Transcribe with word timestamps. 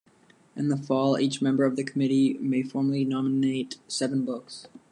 In 0.55 0.69
the 0.69 0.77
fall 0.77 1.19
each 1.19 1.43
member 1.43 1.63
of 1.63 1.75
the 1.75 1.83
committee 1.83 2.33
may 2.39 2.63
formally 2.63 3.05
nominate 3.05 3.77
seven 3.87 4.25
books. 4.25 4.65